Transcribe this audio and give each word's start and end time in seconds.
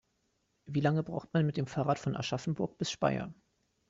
Wie 0.65 0.79
lange 0.81 1.03
braucht 1.03 1.31
man 1.31 1.45
mit 1.45 1.57
dem 1.57 1.67
Fahrrad 1.67 1.99
von 1.99 2.15
Aschaffenburg 2.17 2.79
bis 2.79 2.89
Speyer? 2.89 3.31